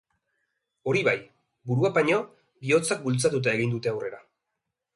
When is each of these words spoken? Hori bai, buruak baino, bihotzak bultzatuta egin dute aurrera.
Hori 0.91 1.03
bai, 1.07 1.13
buruak 1.71 1.93
baino, 1.99 2.17
bihotzak 2.65 3.05
bultzatuta 3.05 3.57
egin 3.59 3.77
dute 3.77 3.93
aurrera. 3.93 4.23